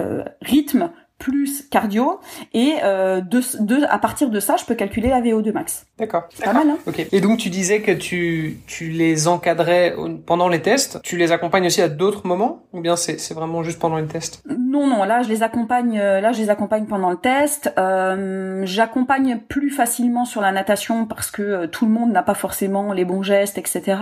euh, 0.00 0.24
rythme 0.42 0.90
plus 1.20 1.68
cardio 1.70 2.18
et 2.52 2.76
euh, 2.82 3.20
de, 3.20 3.40
de, 3.60 3.84
à 3.88 3.98
partir 3.98 4.30
de 4.30 4.40
ça 4.40 4.56
je 4.56 4.64
peux 4.64 4.74
calculer 4.74 5.10
la 5.10 5.20
VO2 5.20 5.52
max. 5.52 5.86
D'accord. 5.98 6.24
C'est 6.34 6.44
pas 6.44 6.52
mal 6.52 6.68
hein 6.70 6.78
Ok. 6.86 7.06
Et 7.12 7.20
donc 7.20 7.38
tu 7.38 7.50
disais 7.50 7.82
que 7.82 7.92
tu 7.92 8.58
tu 8.66 8.88
les 8.88 9.28
encadrais 9.28 9.94
pendant 10.26 10.48
les 10.48 10.62
tests. 10.62 11.00
Tu 11.02 11.16
les 11.16 11.30
accompagnes 11.30 11.66
aussi 11.66 11.82
à 11.82 11.88
d'autres 11.88 12.26
moments 12.26 12.64
ou 12.72 12.80
bien 12.80 12.96
c'est 12.96 13.20
c'est 13.20 13.34
vraiment 13.34 13.62
juste 13.62 13.78
pendant 13.78 13.96
les 13.96 14.06
tests? 14.06 14.42
Non 14.48 14.86
non 14.88 15.04
là 15.04 15.22
je 15.22 15.28
les 15.28 15.42
accompagne 15.42 15.98
euh, 16.00 16.20
là 16.20 16.32
je 16.32 16.40
les 16.40 16.50
accompagne 16.50 16.86
pendant 16.86 17.10
le 17.10 17.16
test. 17.18 17.72
Euh, 17.78 18.62
J'accompagne 18.64 19.40
plus 19.48 19.70
facilement 19.70 20.24
sur 20.24 20.40
la 20.40 20.52
natation 20.52 21.04
parce 21.04 21.30
que 21.30 21.42
euh, 21.42 21.66
tout 21.66 21.84
le 21.84 21.92
monde 21.92 22.10
n'a 22.12 22.22
pas 22.22 22.34
forcément 22.34 22.92
les 22.94 23.04
bons 23.04 23.22
gestes 23.22 23.58
etc. 23.58 23.98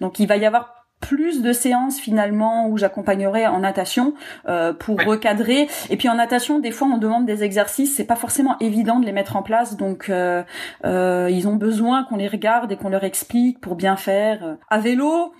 Donc 0.00 0.18
il 0.18 0.26
va 0.26 0.36
y 0.36 0.44
avoir 0.44 0.74
plus 1.00 1.42
de 1.42 1.52
séances 1.52 1.98
finalement 1.98 2.68
où 2.68 2.76
j'accompagnerai 2.76 3.46
en 3.46 3.60
natation 3.60 4.14
euh, 4.48 4.72
pour 4.72 5.00
recadrer. 5.00 5.68
Et 5.90 5.96
puis 5.96 6.08
en 6.08 6.14
natation 6.14 6.58
des 6.58 6.70
fois 6.70 6.88
on 6.88 6.98
demande 6.98 7.26
des 7.26 7.44
exercices. 7.44 7.94
C'est 7.96 8.04
pas 8.04 8.16
forcément 8.16 8.56
évident 8.60 8.98
de 8.98 9.06
les 9.06 9.12
mettre 9.12 9.36
en 9.36 9.42
place. 9.42 9.76
Donc 9.76 10.08
euh, 10.08 10.42
euh, 10.84 11.28
ils 11.30 11.48
ont 11.48 11.56
besoin 11.56 12.04
qu'on 12.04 12.16
les 12.16 12.28
regarde 12.28 12.72
et 12.72 12.76
qu'on 12.76 12.90
leur 12.90 13.04
explique 13.04 13.60
pour 13.60 13.76
bien 13.76 13.96
faire. 13.96 14.56
À 14.68 14.78
vélo 14.78 15.32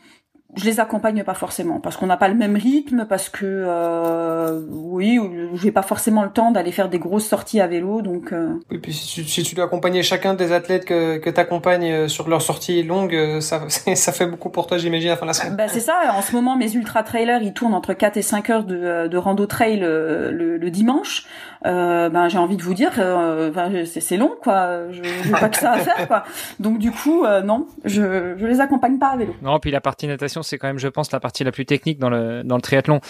je 0.57 0.65
les 0.65 0.81
accompagne 0.81 1.23
pas 1.25 1.35
forcément 1.35 1.79
parce 1.79 1.99
qu'on 1.99 2.07
n'a 2.07 2.17
pas 2.17 2.29
le 2.29 2.35
même 2.35 2.57
rythme 2.57 3.05
parce 3.07 3.29
que 3.29 3.45
euh, 3.45 4.63
oui 4.71 5.21
j'ai 5.55 5.71
pas 5.71 5.83
forcément 5.83 6.23
le 6.23 6.31
temps 6.31 6.51
d'aller 6.53 6.73
faire 6.73 6.89
des 6.89 6.99
grosses 6.99 7.27
sorties 7.27 7.61
à 7.61 7.67
vélo 7.67 8.01
donc 8.01 8.33
euh... 8.33 8.55
et 8.71 8.79
puis 8.79 8.95
si 8.95 9.23
tu, 9.23 9.25
si 9.29 9.43
tu 9.43 9.55
dois 9.55 9.67
accompagner 9.67 10.03
chacun 10.03 10.33
des 10.33 10.53
athlètes 10.53 10.87
que 10.87 11.19
que 11.19 11.29
t'accompagnes 11.29 11.93
euh, 11.93 12.09
sur 12.09 12.31
leurs 12.31 12.41
sorties 12.41 12.83
longues 12.83 13.15
euh, 13.15 13.41
ça 13.43 13.69
ça 13.95 14.13
fait 14.13 14.25
beaucoup 14.25 14.49
pour 14.49 14.67
toi 14.67 14.79
j'imagine 14.79 15.11
à 15.11 15.13
la 15.13 15.17
fin 15.17 15.27
de 15.27 15.29
la 15.29 15.35
semaine. 15.35 15.57
Bah 15.57 15.69
c'est 15.69 15.81
ça 15.81 16.01
en 16.15 16.23
ce 16.23 16.35
moment 16.35 16.57
mes 16.57 16.75
ultra 16.75 17.03
trailers 17.03 17.43
ils 17.43 17.53
tournent 17.53 17.75
entre 17.75 17.93
4 17.93 18.17
et 18.17 18.23
5 18.23 18.49
heures 18.49 18.65
de, 18.65 19.07
de 19.07 19.17
rando 19.19 19.45
trail 19.45 19.79
le, 19.79 20.31
le, 20.31 20.71
dimanche. 20.71 21.27
Euh, 21.67 22.09
ben 22.09 22.29
j'ai 22.29 22.39
envie 22.39 22.57
de 22.57 22.63
vous 22.63 22.75
dire 22.75 22.93
euh, 22.99 23.85
c'est 23.85 24.17
long 24.17 24.33
quoi. 24.43 24.91
Je 24.91 25.03
j'ai 25.03 25.31
pas 25.31 25.49
que 25.49 25.57
ça 25.59 25.73
à 25.73 25.79
faire 25.79 26.09
quoi. 26.09 26.25
Donc 26.59 26.79
du 26.79 26.91
coup 26.91 27.25
non 27.45 27.67
je 27.85 28.35
je 28.39 28.47
les 28.47 28.61
accompagne 28.61 28.99
pas 28.99 29.09
à 29.09 29.17
vélo. 29.17 29.35
Non 29.43 29.59
puis 29.59 29.71
la 29.71 29.81
partie 29.81 30.07
natation 30.07 30.38
c'est 30.43 30.59
quand 30.59 30.69
même, 30.69 30.79
je 30.79 30.89
pense, 30.89 31.13
la 31.13 31.21
partie 31.21 31.45
la 31.45 31.53
plus 31.53 31.67
technique 31.67 31.99
dans 31.99 32.11
le, 32.11 32.43
dans 32.45 32.57
le 32.57 32.63
triathlon. 32.63 33.01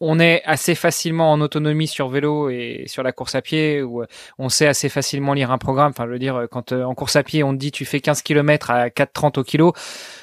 On 0.00 0.20
est 0.20 0.42
assez 0.44 0.74
facilement 0.74 1.32
en 1.32 1.40
autonomie 1.40 1.88
sur 1.88 2.08
vélo 2.08 2.50
et 2.50 2.84
sur 2.86 3.02
la 3.02 3.12
course 3.12 3.34
à 3.34 3.42
pied, 3.42 3.82
où 3.82 4.04
on 4.38 4.48
sait 4.48 4.66
assez 4.66 4.88
facilement 4.88 5.34
lire 5.34 5.50
un 5.50 5.58
programme. 5.58 5.90
Enfin, 5.90 6.06
je 6.06 6.12
veux 6.12 6.18
dire, 6.18 6.46
quand 6.50 6.72
euh, 6.72 6.84
en 6.84 6.94
course 6.94 7.16
à 7.16 7.22
pied, 7.22 7.42
on 7.42 7.52
te 7.52 7.58
dit 7.58 7.72
tu 7.72 7.84
fais 7.84 8.00
15 8.00 8.22
km 8.22 8.70
à 8.70 8.88
4,30 8.88 9.40
au 9.40 9.44
kilo, 9.44 9.72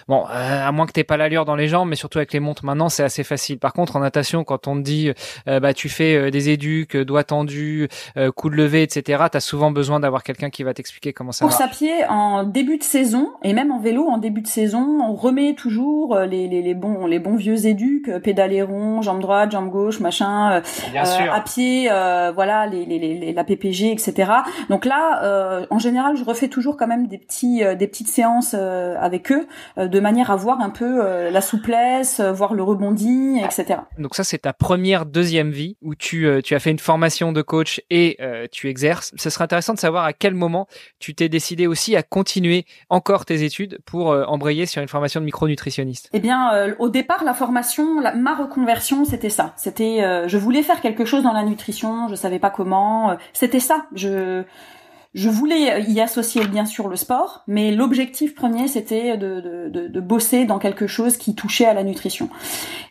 Bon, 0.07 0.23
euh, 0.29 0.67
à 0.67 0.71
moins 0.71 0.85
que 0.85 0.91
t'aies 0.91 1.03
pas 1.03 1.17
l'allure 1.17 1.45
dans 1.45 1.55
les 1.55 1.67
jambes, 1.67 1.89
mais 1.89 1.95
surtout 1.95 2.19
avec 2.19 2.31
les 2.31 2.39
montres 2.39 2.63
maintenant, 2.63 2.89
c'est 2.89 3.03
assez 3.03 3.23
facile. 3.23 3.57
Par 3.57 3.73
contre, 3.73 3.95
en 3.95 4.01
natation, 4.01 4.43
quand 4.43 4.67
on 4.67 4.75
te 4.75 4.81
dit, 4.81 5.11
euh, 5.47 5.59
bah 5.59 5.73
tu 5.73 5.89
fais 5.89 6.15
euh, 6.15 6.29
des 6.29 6.49
éduques, 6.49 6.95
doigts 6.95 7.23
tendus, 7.23 7.87
coups 8.35 8.51
de 8.51 8.57
levée, 8.57 8.83
etc., 8.83 9.23
t'as 9.31 9.39
souvent 9.39 9.71
besoin 9.71 9.99
d'avoir 9.99 10.23
quelqu'un 10.23 10.49
qui 10.49 10.63
va 10.63 10.73
t'expliquer 10.73 11.11
comment 11.11 11.31
ça 11.31 11.45
Course 11.45 11.61
à 11.61 11.67
pied 11.67 12.05
en 12.07 12.43
début 12.43 12.77
de 12.77 12.83
saison 12.83 13.31
et 13.43 13.53
même 13.53 13.71
en 13.71 13.79
vélo 13.79 14.07
en 14.07 14.17
début 14.17 14.41
de 14.41 14.47
saison, 14.47 14.99
on 15.01 15.15
remet 15.15 15.55
toujours 15.55 16.19
les, 16.19 16.47
les, 16.47 16.54
les 16.61 16.73
bons 16.73 17.05
les 17.07 17.19
bons 17.19 17.35
vieux 17.35 17.65
éduques, 17.65 18.09
pédaler 18.19 18.61
rond, 18.61 19.01
jambe 19.01 19.21
droite, 19.21 19.51
jambe 19.51 19.69
gauche, 19.69 19.99
machin, 19.99 20.61
à 20.95 21.41
pied, 21.41 21.89
voilà, 22.33 22.67
les, 22.67 22.85
les, 22.85 22.99
les, 22.99 23.33
la 23.33 23.43
PPG, 23.43 23.91
etc. 23.91 24.31
Donc 24.69 24.85
là, 24.85 25.65
en 25.69 25.79
général, 25.79 26.15
je 26.17 26.23
refais 26.23 26.47
toujours 26.47 26.77
quand 26.77 26.87
même 26.87 27.07
des 27.07 27.17
petits, 27.17 27.63
des 27.77 27.87
petites 27.87 28.07
séances 28.07 28.53
avec 28.53 29.31
eux, 29.31 29.47
de 29.77 29.99
manière 29.99 30.31
à 30.31 30.35
voir 30.35 30.61
un 30.61 30.69
peu 30.69 31.29
la 31.29 31.41
souplesse, 31.41 32.19
voir 32.19 32.53
le 32.53 32.63
rebondi, 32.63 33.39
etc. 33.43 33.79
Donc 33.97 34.15
ça, 34.15 34.23
c'est 34.23 34.39
ta 34.39 34.53
première 34.53 35.05
deuxième 35.05 35.51
vie 35.51 35.77
où 35.81 35.95
tu, 35.95 36.27
tu 36.43 36.55
as 36.55 36.59
fait 36.59 36.71
une 36.71 36.79
formation 36.79 37.31
de 37.31 37.41
coach 37.41 37.81
et 37.89 38.17
tu 38.51 38.69
exerces. 38.69 39.11
Ce 39.15 39.29
serait 39.29 39.43
intéressant 39.43 39.73
de 39.73 39.79
savoir 39.79 40.05
à 40.05 40.13
quel 40.13 40.33
moment 40.33 40.67
tu 40.99 41.15
t'es 41.15 41.29
décidé 41.29 41.67
aussi 41.67 41.95
à 41.95 42.03
continuer 42.03 42.65
encore 42.89 43.25
tes 43.25 43.43
études 43.43 43.79
pour 43.85 44.07
embrayer 44.07 44.65
sur 44.65 44.81
une 44.81 44.87
formation 44.87 45.19
de 45.19 45.25
micronutritionniste. 45.25 46.09
Eh 46.13 46.19
bien, 46.19 46.44
au 46.79 46.89
départ, 46.89 47.23
la 47.23 47.33
formation, 47.33 48.01
ma 48.15 48.35
reconversion, 48.35 49.05
c'était 49.05 49.29
ça. 49.29 49.53
C'était, 49.55 50.03
euh, 50.03 50.27
je 50.27 50.37
voulais 50.37 50.63
faire 50.63 50.81
quelque 50.81 51.05
chose 51.05 51.23
dans 51.23 51.33
la 51.33 51.43
nutrition, 51.43 52.07
je 52.09 52.15
savais 52.15 52.39
pas 52.39 52.49
comment. 52.49 53.11
Euh, 53.11 53.15
c'était 53.33 53.59
ça. 53.59 53.85
Je 53.95 54.43
je 55.15 55.29
voulais 55.29 55.81
y 55.89 56.01
associer 56.01 56.45
bien 56.45 56.65
sûr 56.65 56.89
le 56.89 56.97
sport, 56.97 57.43
mais 57.47 57.71
l'objectif 57.71 58.35
premier 58.35 58.67
c'était 58.67 59.17
de, 59.17 59.99
bosser 60.01 60.43
dans 60.45 60.59
quelque 60.59 60.87
chose 60.87 61.15
qui 61.15 61.33
touchait 61.35 61.65
à 61.65 61.73
la 61.73 61.83
nutrition. 61.83 62.29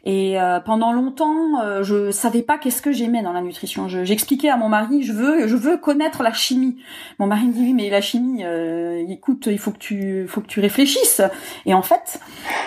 Et 0.06 0.40
euh, 0.40 0.58
pendant 0.58 0.92
longtemps, 0.92 1.60
euh, 1.62 1.82
je 1.82 2.10
savais 2.10 2.42
pas 2.42 2.58
qu'est-ce 2.58 2.82
que 2.82 2.92
j'aimais 2.92 3.22
dans 3.22 3.32
la 3.32 3.42
nutrition. 3.42 3.88
J'expliquais 3.88 4.48
à 4.48 4.56
mon 4.56 4.68
mari, 4.68 5.02
je 5.02 5.12
veux, 5.12 5.46
je 5.46 5.56
veux 5.56 5.76
connaître 5.76 6.22
la 6.22 6.32
chimie. 6.32 6.76
Mon 7.18 7.26
mari 7.26 7.46
me 7.46 7.52
dit 7.52 7.60
oui, 7.60 7.74
mais 7.74 7.90
la 7.90 8.00
chimie, 8.00 8.42
euh, 8.44 9.04
écoute, 9.08 9.46
il 9.46 9.58
faut 9.58 9.70
que 9.70 9.78
tu, 9.78 10.26
faut 10.26 10.40
que 10.40 10.46
tu 10.46 10.60
réfléchisses. 10.60 11.22
Et 11.66 11.74
en 11.74 11.82
fait, 11.82 12.20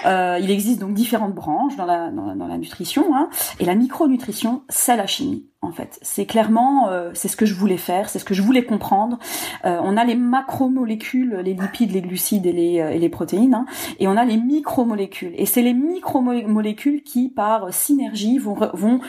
euh, 0.06 0.40
il 0.42 0.52
existe 0.52 0.80
donc 0.80 0.94
différentes 0.94 1.34
branches 1.34 1.76
dans 1.76 1.86
la, 1.86 2.12
la 2.12 2.58
nutrition, 2.58 3.16
hein, 3.16 3.30
et 3.60 3.66
la 3.66 3.76
micronutrition, 3.76 4.64
c'est 4.70 4.96
la 4.96 5.08
chimie 5.08 5.46
en 5.62 5.72
fait. 5.72 5.98
C'est 6.02 6.26
clairement, 6.26 6.90
euh, 6.90 7.12
c'est 7.14 7.28
ce 7.28 7.36
que 7.36 7.46
je 7.46 7.56
voulais 7.56 7.78
faire, 7.78 8.10
c'est 8.10 8.20
ce 8.20 8.26
que 8.26 8.34
je 8.34 8.42
voulais 8.42 8.64
comprendre. 8.64 9.18
Euh, 9.66 9.80
on 9.82 9.98
a 9.98 10.04
les 10.04 10.16
macromolécules, 10.16 11.36
les 11.44 11.54
lipides, 11.54 11.92
les 11.92 12.02
glucides 12.02 12.46
et 12.46 12.52
les, 12.52 12.80
euh, 12.80 13.10
protéines, 13.10 13.56
hein, 13.56 13.66
et 14.00 14.08
on 14.08 14.18
a 14.18 14.26
les 14.26 14.38
micromolécules. 14.38 15.34
Et 15.36 15.46
c'est 15.46 15.62
les 15.62 15.74
micromolécules 15.74 17.02
qui, 17.04 17.30
par 17.30 17.74
synergie, 17.74 18.38
vont, 18.38 18.58
vont 18.74 19.00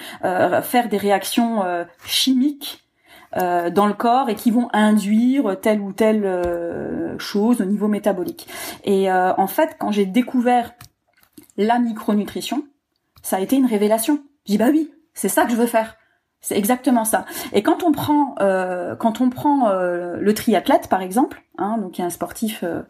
faire 0.62 0.88
des 0.88 0.96
réactions 0.96 1.62
chimiques 2.04 2.84
dans 3.34 3.86
le 3.86 3.92
corps 3.92 4.30
et 4.30 4.34
qui 4.34 4.50
vont 4.50 4.68
induire 4.72 5.60
telle 5.60 5.80
ou 5.80 5.92
telle 5.92 7.16
chose 7.18 7.60
au 7.60 7.64
niveau 7.64 7.88
métabolique. 7.88 8.46
Et 8.84 9.10
en 9.10 9.46
fait, 9.46 9.76
quand 9.78 9.90
j'ai 9.90 10.06
découvert 10.06 10.72
la 11.56 11.78
micronutrition, 11.78 12.64
ça 13.22 13.36
a 13.36 13.40
été 13.40 13.56
une 13.56 13.66
révélation. 13.66 14.22
J'ai 14.46 14.54
dit 14.54 14.58
bah 14.58 14.70
oui, 14.70 14.90
c'est 15.12 15.28
ça 15.28 15.44
que 15.44 15.50
je 15.50 15.56
veux 15.56 15.66
faire. 15.66 15.97
C'est 16.40 16.56
exactement 16.56 17.04
ça. 17.04 17.26
Et 17.52 17.62
quand 17.62 17.82
on 17.82 17.90
prend, 17.90 18.36
euh, 18.40 18.94
quand 18.94 19.20
on 19.20 19.28
prend 19.28 19.68
euh, 19.68 20.16
le 20.20 20.34
triathlète 20.34 20.88
par 20.88 21.02
exemple, 21.02 21.42
hein, 21.58 21.78
donc 21.78 21.98
y 21.98 22.02
a 22.02 22.04
un 22.04 22.10
sportif 22.10 22.62
euh, 22.62 22.82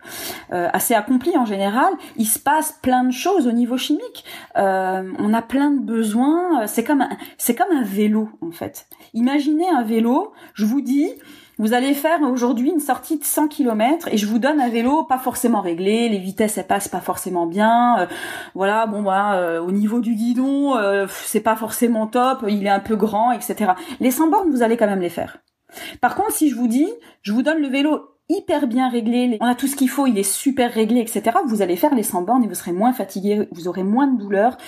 euh, 0.53 0.69
assez 0.75 0.95
accompli 0.95 1.35
en 1.37 1.47
général, 1.47 1.91
il 2.17 2.27
se 2.27 2.39
passe 2.39 2.73
plein 2.83 3.05
de 3.05 3.11
choses 3.11 3.47
au 3.47 3.53
niveau 3.53 3.79
chimique. 3.79 4.25
on 4.55 5.35
a 5.35 5.43
plein 5.43 5.71
de 5.71 5.81
besoins. 5.81 6.67
C'est 6.67 6.85
comme 6.85 7.09
c'est 7.39 7.55
comme 7.55 7.75
un 7.75 7.85
vélo 7.85 8.29
en 8.43 8.51
fait. 8.51 8.87
Imaginez 9.15 9.69
un 9.69 9.83
vélo. 9.83 10.33
Je 10.53 10.67
vous 10.67 10.83
dis, 10.83 11.11
vous 11.59 11.73
allez 11.73 11.93
faire 11.93 12.23
aujourd'hui 12.23 12.71
une 12.71 12.81
sortie 12.81 13.19
de 13.19 13.25
100 13.25 13.49
km 13.49 14.09
et 14.13 14.17
je 14.17 14.27
vous 14.27 14.39
donne 14.39 14.61
un 14.61 14.69
vélo 14.69 15.03
pas 15.03 15.19
forcément 15.19 15.61
réglé, 15.61 16.09
les 16.09 16.19
vitesses 16.19 16.57
elles 16.57 16.67
passent 16.67 16.89
pas 16.89 17.01
forcément 17.01 17.47
bien. 17.47 17.99
Euh, 17.99 18.07
voilà, 18.55 18.87
bon 18.87 19.03
voilà, 19.03 19.35
euh, 19.35 19.61
au 19.61 19.73
niveau 19.73 20.01
du 20.01 20.15
guidon, 20.15 20.77
euh, 20.77 21.07
c'est 21.09 21.41
pas 21.41 21.57
forcément 21.57 22.07
top, 22.07 22.45
il 22.49 22.65
est 22.65 22.71
un 22.71 22.81
peu 22.81 22.95
grand, 22.95 23.33
etc. 23.33 23.73
Les 24.01 24.13
100 24.13 24.29
bornes, 24.29 24.51
vous 24.51 24.63
allez 24.63 24.77
quand 24.77 24.87
même 24.87 25.01
les 25.01 25.09
faire. 25.09 25.39
Par 26.01 26.15
contre, 26.15 26.33
si 26.33 26.49
je 26.49 26.55
vous 26.55 26.69
dis, 26.69 26.89
je 27.23 27.33
vous 27.33 27.43
donne 27.43 27.59
le 27.61 27.69
vélo 27.69 28.15
hyper 28.29 28.67
bien 28.67 28.89
réglé, 28.89 29.39
on 29.41 29.47
a 29.47 29.55
tout 29.55 29.67
ce 29.67 29.75
qu'il 29.75 29.89
faut, 29.89 30.07
il 30.07 30.19
est 30.19 30.23
super 30.23 30.73
réglé, 30.73 31.01
etc. 31.01 31.39
Vous 31.47 31.63
allez 31.63 31.77
faire 31.77 31.95
les 31.95 32.03
100 32.03 32.23
bornes 32.23 32.45
et 32.45 32.47
vous 32.47 32.55
serez 32.55 32.73
moins 32.73 32.93
fatigué, 32.93 33.49
vous 33.53 33.69
aurez 33.69 33.83
moins 33.85 34.07
de 34.07 34.19
douleur, 34.19 34.59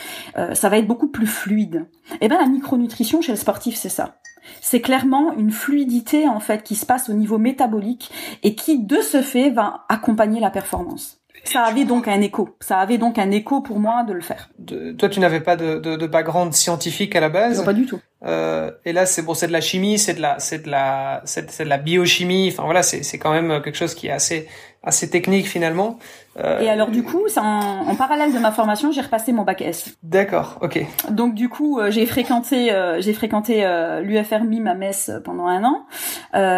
ça 0.55 0.69
va 0.71 0.79
être 0.79 0.87
beaucoup 0.87 1.09
plus 1.09 1.27
fluide. 1.27 1.87
Et 2.15 2.17
eh 2.23 2.29
ben 2.29 2.39
la 2.39 2.47
micronutrition 2.47 3.21
chez 3.21 3.33
le 3.33 3.37
sportif, 3.37 3.77
c'est 3.77 3.91
ça. 3.91 4.17
C'est 4.61 4.81
clairement 4.81 5.33
une 5.33 5.51
fluidité 5.51 6.29
en 6.29 6.41
fait 6.41 6.63
qui 6.63 6.75
se 6.75 6.87
passe 6.87 7.09
au 7.09 7.13
niveau 7.13 7.39
métabolique 7.39 8.11
et 8.43 8.55
qui 8.55 8.79
de 8.79 9.01
ce 9.01 9.23
fait 9.23 9.51
va 9.51 9.85
accompagner 9.89 10.41
la 10.41 10.51
performance. 10.51 11.21
Ça 11.45 11.63
avait 11.63 11.85
donc 11.85 12.07
un 12.07 12.21
écho. 12.21 12.51
Ça 12.61 12.79
avait 12.79 12.99
donc 12.99 13.19
un 13.19 13.31
écho 13.31 13.61
pour 13.63 13.79
moi 13.79 14.05
de 14.05 14.13
le 14.13 14.21
faire. 14.21 14.51
toi, 14.99 15.09
tu 15.09 15.21
n'avais 15.21 15.41
pas 15.41 15.57
de, 15.57 15.79
de, 15.79 15.97
de, 15.97 16.07
background 16.07 16.53
scientifique 16.53 17.17
à 17.17 17.21
la 17.21 17.29
base. 17.29 17.59
Non, 17.59 17.65
pas 17.65 17.73
du 17.73 17.87
tout. 17.87 17.99
Euh, 18.25 18.71
et 18.85 18.93
là, 18.93 19.07
c'est 19.07 19.23
bon, 19.23 19.35
c'est 19.35 19.47
de 19.47 19.53
la 19.53 19.63
chimie, 19.63 19.99
c'est 19.99 20.15
de 20.15 20.21
la, 20.21 20.39
c'est 20.39 20.65
de 20.65 20.71
la, 20.71 21.23
c'est 21.25 21.63
de 21.63 21.69
la 21.69 21.79
biochimie. 21.79 22.51
Enfin 22.53 22.65
voilà, 22.65 22.83
c'est 22.83 23.03
c'est 23.03 23.19
quand 23.19 23.33
même 23.33 23.63
quelque 23.63 23.77
chose 23.77 23.95
qui 23.95 24.09
est 24.09 24.13
assez 24.13 24.49
assez 24.83 25.09
technique 25.11 25.47
finalement. 25.47 25.99
Euh... 26.45 26.61
Et 26.61 26.69
alors 26.69 26.91
du 26.91 27.03
coup, 27.03 27.23
en, 27.37 27.87
en, 27.89 27.95
parallèle 27.95 28.33
de 28.33 28.39
ma 28.39 28.53
formation, 28.53 28.93
j'ai 28.93 29.01
repassé 29.01 29.33
mon 29.33 29.43
bac 29.43 29.63
S. 29.63 29.97
D'accord, 30.03 30.59
ok. 30.63 30.85
Donc 31.11 31.35
du 31.35 31.49
coup, 31.49 31.79
euh, 31.79 31.91
j'ai 31.91 32.07
fréquenté, 32.07 32.73
euh, 32.73 33.01
j'ai 33.01 33.13
fréquenté 33.13 33.65
euh, 33.65 34.01
l'UFR 34.01 34.45
MIM 34.45 34.67
à 34.67 34.75
Metz 34.75 35.11
pendant 35.25 35.47
un 35.47 35.65
an. 35.65 35.87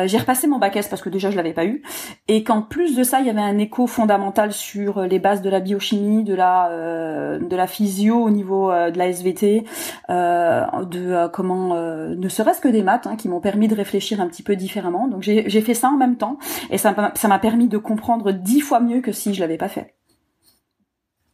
j'ai 0.06 0.18
repassé 0.18 0.46
mon 0.46 0.58
bac 0.58 0.76
S 0.76 0.88
parce 0.88 1.02
que 1.02 1.08
déjà 1.08 1.30
je 1.30 1.36
l'avais 1.36 1.52
pas 1.52 1.64
eu, 1.64 1.82
et 2.28 2.44
qu'en 2.44 2.62
plus 2.62 2.94
de 2.96 3.02
ça, 3.02 3.20
il 3.20 3.26
y 3.26 3.30
avait 3.30 3.40
un 3.40 3.58
écho 3.58 3.86
fondamental 3.86 4.52
sur 4.52 5.02
les 5.02 5.18
bases 5.18 5.42
de 5.42 5.50
la 5.50 5.60
biochimie, 5.60 6.24
de 6.24 6.34
la 6.34 6.70
de 7.38 7.56
la 7.56 7.66
physio 7.66 8.22
au 8.22 8.30
niveau 8.30 8.70
de 8.70 8.96
la 8.96 9.08
SVT, 9.08 9.64
de 10.08 11.26
comment, 11.28 11.74
ne 11.74 12.28
serait-ce 12.28 12.60
que 12.60 12.68
des 12.68 12.82
maths, 12.82 13.06
hein, 13.06 13.16
qui 13.16 13.28
m'ont 13.28 13.40
permis 13.40 13.68
de 13.68 13.74
réfléchir 13.74 14.20
un 14.20 14.26
petit 14.26 14.42
peu 14.42 14.56
différemment. 14.56 15.08
Donc 15.08 15.22
j'ai 15.22 15.60
fait 15.60 15.74
ça 15.74 15.88
en 15.88 15.96
même 15.96 16.16
temps, 16.16 16.38
et 16.70 16.78
ça 16.78 16.94
m'a 17.24 17.38
permis 17.38 17.68
de 17.68 17.78
comprendre 17.78 18.32
dix 18.32 18.60
fois 18.60 18.80
mieux 18.80 19.00
que 19.00 19.12
si 19.12 19.34
je 19.34 19.40
l'avais 19.40 19.56
pas 19.56 19.68
fait. 19.68 19.71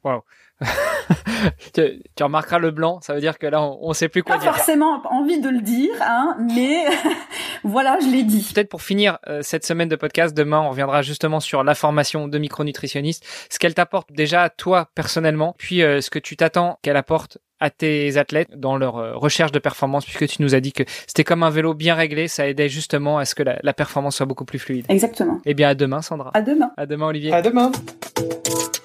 Wow. 0.05 0.23
tu, 1.75 2.03
remarqueras 2.21 2.59
le 2.59 2.71
blanc, 2.71 3.01
ça 3.01 3.15
veut 3.15 3.21
dire 3.21 3.39
que 3.39 3.47
là, 3.47 3.63
on, 3.63 3.89
ne 3.89 3.95
sait 3.95 4.09
plus 4.09 4.23
quoi 4.23 4.37
pas 4.37 4.43
dire. 4.43 4.55
forcément 4.55 5.03
envie 5.07 5.41
de 5.41 5.49
le 5.49 5.61
dire, 5.61 5.95
hein, 6.01 6.37
mais 6.55 6.85
voilà, 7.65 7.99
je 8.01 8.07
l'ai 8.07 8.23
dit. 8.23 8.51
Peut-être 8.55 8.69
pour 8.69 8.83
finir 8.83 9.19
euh, 9.29 9.41
cette 9.43 9.65
semaine 9.65 9.89
de 9.89 9.97
podcast, 9.97 10.37
demain, 10.37 10.61
on 10.61 10.71
reviendra 10.71 11.03
justement 11.03 11.41
sur 11.41 11.63
la 11.63 11.75
formation 11.75 12.29
de 12.29 12.39
micronutritionniste, 12.39 13.25
ce 13.51 13.59
qu'elle 13.59 13.75
t'apporte 13.75 14.13
déjà 14.13 14.43
à 14.43 14.51
toi 14.51 14.91
personnellement, 14.95 15.55
puis 15.59 15.83
euh, 15.83 16.01
ce 16.01 16.11
que 16.11 16.19
tu 16.19 16.37
t'attends 16.37 16.79
qu'elle 16.83 16.97
apporte 16.97 17.39
à 17.61 17.71
tes 17.71 18.17
athlètes 18.17 18.49
dans 18.57 18.77
leur 18.77 18.97
euh, 18.97 19.17
recherche 19.17 19.53
de 19.53 19.59
performance, 19.59 20.05
puisque 20.05 20.27
tu 20.29 20.43
nous 20.43 20.55
as 20.55 20.61
dit 20.61 20.73
que 20.73 20.85
c'était 21.07 21.25
comme 21.25 21.43
un 21.43 21.51
vélo 21.51 21.75
bien 21.75 21.95
réglé, 21.95 22.29
ça 22.29 22.49
aidait 22.49 22.69
justement 22.69 23.19
à 23.19 23.25
ce 23.25 23.35
que 23.35 23.43
la, 23.43 23.59
la 23.63 23.73
performance 23.73 24.17
soit 24.17 24.27
beaucoup 24.27 24.45
plus 24.45 24.59
fluide. 24.59 24.87
Exactement. 24.89 25.41
Eh 25.45 25.55
bien, 25.55 25.69
à 25.69 25.75
demain, 25.75 26.03
Sandra. 26.03 26.31
À 26.35 26.43
demain. 26.43 26.71
À 26.77 26.87
demain, 26.87 27.07
Olivier. 27.07 27.33
À 27.33 27.43
demain. 27.43 27.73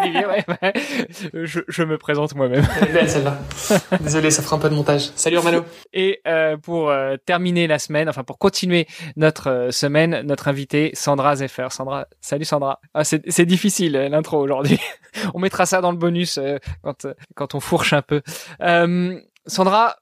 Salut 0.00 0.16
Olivier, 0.16 0.26
ouais, 0.26 0.72
Je, 1.44 1.60
je, 1.68 1.82
me 1.82 1.98
présente 1.98 2.34
moi-même. 2.34 2.66
Elle 2.80 2.88
est 2.88 2.92
belle 2.92 3.10
celle-là. 3.10 3.38
Désolé, 4.00 4.30
ça 4.30 4.42
fera 4.42 4.56
un 4.56 4.58
peu 4.58 4.70
de 4.70 4.74
montage. 4.74 5.10
Salut 5.14 5.38
Romano. 5.38 5.64
Et 5.92 6.20
euh, 6.26 6.56
pour 6.56 6.90
euh, 6.90 7.16
terminer 7.24 7.66
la 7.66 7.78
semaine, 7.78 8.08
enfin 8.08 8.24
pour 8.24 8.38
continuer 8.38 8.86
notre 9.16 9.50
euh, 9.50 9.70
semaine, 9.70 10.22
notre 10.22 10.48
invité 10.48 10.90
Sandra 10.94 11.36
Zeffer. 11.36 11.68
Sandra, 11.70 12.06
salut 12.20 12.44
Sandra. 12.44 12.80
Ah, 12.94 13.04
c'est 13.04 13.46
difficile 13.46 13.92
l'intro 13.92 14.38
aujourd'hui. 14.38 14.78
on 15.34 15.38
mettra 15.38 15.66
ça 15.66 15.80
dans 15.80 15.90
le 15.90 15.98
bonus 15.98 16.38
quand 16.82 17.06
quand 17.34 17.54
on 17.54 17.60
fourche 17.60 17.92
un 17.92 18.02
peu. 18.02 18.22
Sandra, 19.46 19.96